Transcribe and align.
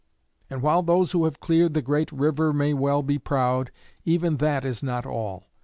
And 0.49 0.63
while 0.63 0.81
those 0.81 1.11
who 1.11 1.25
have 1.25 1.39
cleared 1.39 1.75
the 1.75 1.81
great 1.83 2.11
river 2.11 2.51
may 2.53 2.73
well 2.73 3.03
be 3.03 3.19
proud, 3.19 3.69
even 4.03 4.37
that 4.37 4.65
is 4.65 4.81
not 4.81 5.05
all. 5.05 5.45